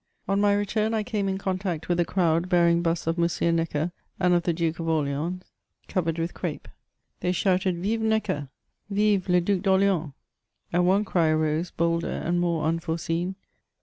[0.27, 3.55] On my ^tarn I came in contaqjb with a crowd bearing busts of M.
[3.55, 5.43] Necker and of the Duke of Orleans,
[5.87, 6.67] covered with crape;
[7.19, 8.49] they shouted" Vive Necker
[8.89, 10.13] I Vive le Due cT Orleans F
[10.73, 13.35] and one cry arose, bolder and more unforeseen.